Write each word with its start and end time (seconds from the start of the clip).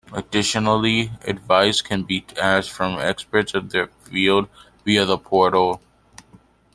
Additionally, 0.11 1.11
advice 1.27 1.83
can 1.83 2.01
be 2.01 2.25
asked 2.41 2.71
from 2.71 2.97
experts 2.97 3.53
of 3.53 3.69
their 3.69 3.85
field 3.85 4.49
via 4.83 5.05
the 5.05 5.15
portal. 5.19 5.79